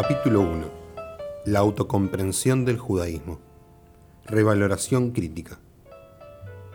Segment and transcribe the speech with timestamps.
[0.00, 0.70] Capítulo 1.
[1.46, 3.40] La autocomprensión del judaísmo.
[4.26, 5.58] Revaloración crítica.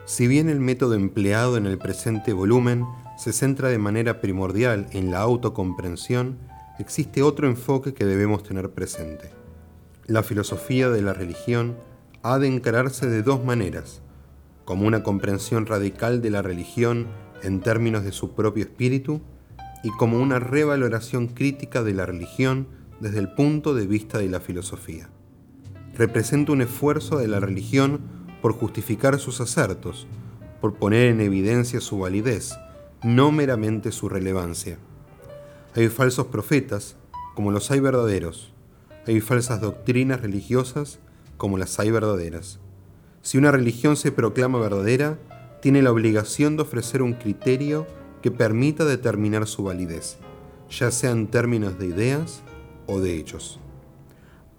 [0.04, 2.86] Si bien el método empleado en el presente volumen
[3.18, 6.38] se centra de manera primordial en la autocomprensión,
[6.80, 9.30] existe otro enfoque que debemos tener presente.
[10.06, 11.78] La filosofía de la religión
[12.24, 14.02] ha de encararse de dos maneras,
[14.66, 17.08] como una comprensión radical de la religión
[17.42, 19.22] en términos de su propio espíritu
[19.82, 24.40] y como una revaloración crítica de la religión desde el punto de vista de la
[24.40, 25.10] filosofía.
[25.96, 28.02] Representa un esfuerzo de la religión
[28.42, 30.08] por justificar sus acertos,
[30.60, 32.58] por poner en evidencia su validez,
[33.04, 34.78] no meramente su relevancia.
[35.76, 36.96] Hay falsos profetas,
[37.36, 38.54] como los hay verdaderos.
[39.06, 41.00] Hay falsas doctrinas religiosas,
[41.38, 42.60] como las hay verdaderas.
[43.22, 45.20] Si una religión se proclama verdadera,
[45.62, 47.88] tiene la obligación de ofrecer un criterio
[48.22, 50.18] que permita determinar su validez,
[50.70, 52.44] ya sea en términos de ideas
[52.88, 53.60] o de hechos.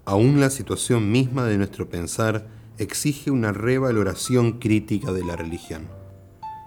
[0.05, 2.47] Aún la situación misma de nuestro pensar
[2.78, 5.89] exige una revaloración crítica de la religión.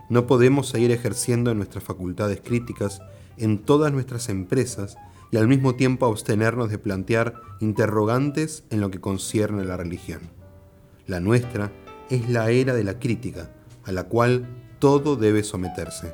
[0.09, 3.01] No podemos seguir ejerciendo nuestras facultades críticas
[3.37, 4.97] en todas nuestras empresas
[5.31, 10.21] y al mismo tiempo abstenernos de plantear interrogantes en lo que concierne a la religión.
[11.05, 11.71] La nuestra
[12.09, 13.51] es la era de la crítica,
[13.83, 14.47] a la cual
[14.79, 16.13] todo debe someterse.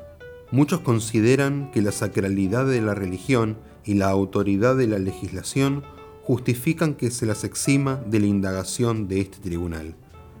[0.50, 5.84] Muchos consideran que la sacralidad de la religión y la autoridad de la legislación
[6.22, 9.94] justifican que se las exima de la indagación de este tribunal.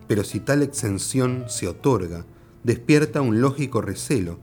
[0.06, 2.24] Pero si tal exención se otorga,
[2.62, 4.38] despierta un lógico recelo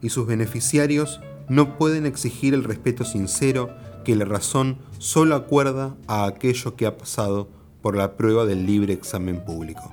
[0.00, 3.70] y sus beneficiarios no pueden exigir el respeto sincero
[4.04, 7.48] que la razón solo acuerda a aquello que ha pasado
[7.82, 9.92] por la prueba del libre examen público.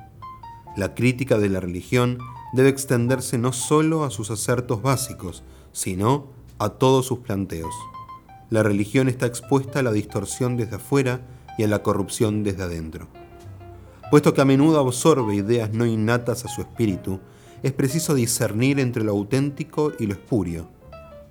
[0.78, 2.20] La crítica de la religión
[2.54, 6.28] debe extenderse no solo a sus acertos básicos, sino
[6.60, 7.74] a todos sus planteos
[8.52, 11.22] la religión está expuesta a la distorsión desde afuera
[11.58, 13.08] y a la corrupción desde adentro.
[14.12, 17.22] Puesto que a menudo absorbe ideas no innatas a su espíritu,
[17.64, 20.68] es preciso discernir entre lo auténtico y lo espurio.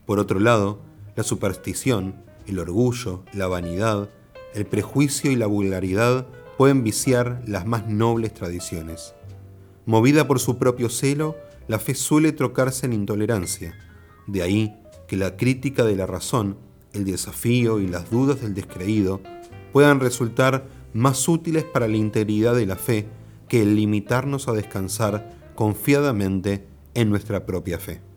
[0.07, 0.81] Por otro lado,
[1.15, 2.15] la superstición,
[2.47, 4.09] el orgullo, la vanidad,
[4.55, 9.15] el prejuicio y la vulgaridad pueden viciar las más nobles tradiciones.
[9.85, 11.37] Movida por su propio celo,
[11.69, 13.75] la fe suele trocarse en intolerancia.
[14.27, 14.75] De ahí
[15.07, 19.21] que la crítica de la razón el desafío y las dudas del descreído
[19.73, 23.07] puedan resultar más útiles para la integridad de la fe
[23.49, 28.10] que el limitarnos a descansar confiadamente en nuestra propia fe.